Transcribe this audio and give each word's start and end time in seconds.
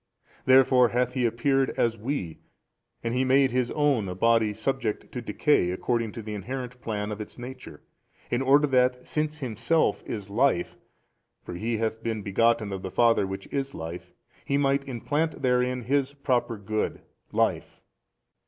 Therefore 0.47 0.89
hath 0.89 1.13
He 1.13 1.27
appeared 1.27 1.69
as 1.77 1.95
we 1.95 2.39
and 3.03 3.13
He 3.13 3.23
made 3.23 3.51
His 3.51 3.69
own 3.69 4.09
a 4.09 4.15
body 4.15 4.51
subject 4.51 5.11
to 5.11 5.21
decay 5.21 5.69
according 5.69 6.11
to 6.13 6.23
the 6.23 6.33
inherent 6.33 6.81
plan 6.81 7.11
of 7.11 7.21
its 7.21 7.37
nature, 7.37 7.83
in 8.31 8.41
order 8.41 8.65
that 8.65 9.07
since 9.07 9.37
Himself 9.37 10.01
is 10.07 10.31
Life 10.31 10.75
(for 11.43 11.53
He 11.53 11.77
hath 11.77 12.01
been 12.01 12.23
begotten 12.23 12.71
of 12.73 12.81
the 12.81 12.89
Father 12.89 13.27
Which 13.27 13.45
is 13.53 13.75
Life) 13.75 14.11
He 14.43 14.57
might 14.57 14.87
implant 14.87 15.43
therein 15.43 15.83
His 15.83 16.13
Proper 16.13 16.57
Good, 16.57 17.01
life. 17.31 17.79